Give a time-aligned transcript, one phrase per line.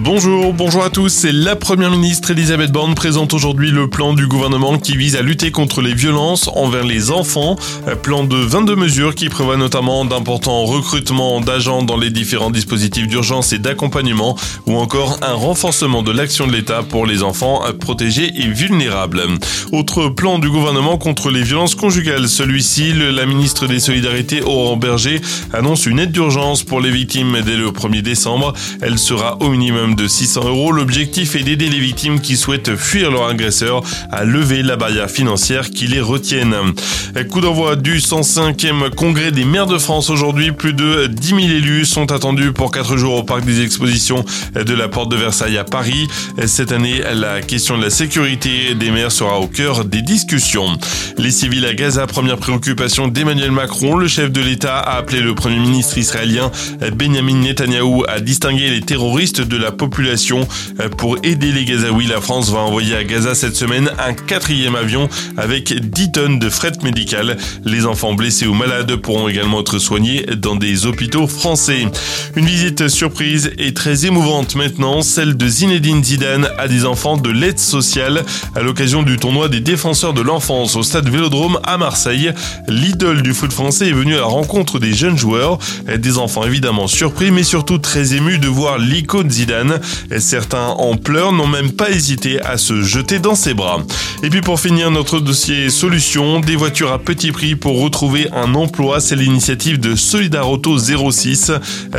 [0.00, 1.08] Bonjour, bonjour à tous.
[1.08, 5.22] C'est la première ministre Elisabeth Borne présente aujourd'hui le plan du gouvernement qui vise à
[5.22, 7.56] lutter contre les violences envers les enfants.
[8.02, 13.52] Plan de 22 mesures qui prévoit notamment d'importants recrutements d'agents dans les différents dispositifs d'urgence
[13.52, 18.46] et d'accompagnement ou encore un renforcement de l'action de l'État pour les enfants protégés et
[18.46, 19.22] vulnérables.
[19.72, 22.28] Autre plan du gouvernement contre les violences conjugales.
[22.28, 25.20] Celui-ci, la ministre des Solidarités Aurore Berger
[25.52, 28.52] annonce une aide d'urgence pour les victimes dès le 1er décembre.
[28.80, 30.72] Elle sera au minimum de 600 euros.
[30.72, 35.70] L'objectif est d'aider les victimes qui souhaitent fuir leur agresseur à lever la barrière financière
[35.70, 36.54] qui les retienne.
[37.28, 40.52] Coup d'envoi du 105e congrès des maires de France aujourd'hui.
[40.52, 44.24] Plus de 10 000 élus sont attendus pour 4 jours au parc des expositions
[44.54, 46.06] de la porte de Versailles à Paris.
[46.46, 50.78] Cette année, la question de la sécurité des maires sera au cœur des discussions.
[51.16, 53.96] Les civils à Gaza, première préoccupation d'Emmanuel Macron.
[53.96, 56.52] Le chef de l'État a appelé le premier ministre israélien
[56.94, 60.46] Benjamin Netanyahou à distinguer les terroristes de la population.
[60.80, 64.74] Euh, pour aider les Gazaouis, la France va envoyer à Gaza cette semaine un quatrième
[64.74, 67.38] avion avec 10 tonnes de fret médical.
[67.64, 71.86] Les enfants blessés ou malades pourront également être soignés dans des hôpitaux français.
[72.36, 77.30] Une visite surprise et très émouvante maintenant, celle de Zinedine Zidane à des enfants de
[77.30, 82.32] l'aide sociale à l'occasion du tournoi des défenseurs de l'enfance au stade Vélodrome à Marseille.
[82.68, 85.58] L'idole du foot français est venu à la rencontre des jeunes joueurs,
[85.96, 89.67] des enfants évidemment surpris mais surtout très émus de voir l'icône Zidane
[90.10, 93.82] et certains en pleurs n'ont même pas hésité à se jeter dans ses bras.
[94.22, 98.54] Et puis pour finir notre dossier solution, des voitures à petit prix pour retrouver un
[98.54, 101.52] emploi, c'est l'initiative de Solidarauto 06.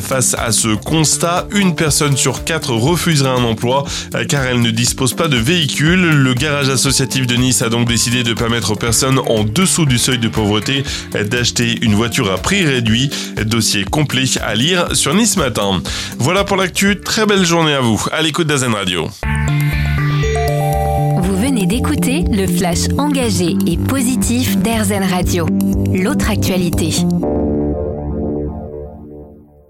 [0.00, 3.84] Face à ce constat, une personne sur quatre refuserait un emploi
[4.28, 6.00] car elle ne dispose pas de véhicule.
[6.00, 9.98] Le garage associatif de Nice a donc décidé de permettre aux personnes en dessous du
[9.98, 10.84] seuil de pauvreté
[11.30, 13.10] d'acheter une voiture à prix réduit.
[13.44, 15.82] Dossier complet à lire sur Nice Matin.
[16.18, 19.08] Voilà pour l'actu, très belle journée journée à vous, à l'écoute d'Azen Radio.
[21.18, 25.46] Vous venez d'écouter le flash engagé et positif d'Airzen Radio.
[25.92, 26.94] L'autre actualité.